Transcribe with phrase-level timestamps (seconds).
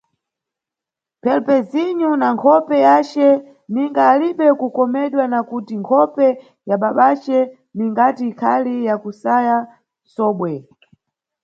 [1.21, 3.27] "Phelpesinho", na nkhope yace,
[3.73, 6.27] ninga alibe kukomedwa, na kuti nkhope
[6.69, 7.37] ya babace
[7.75, 9.57] ningati ikhali ya kusaya
[10.05, 10.51] nsobwe.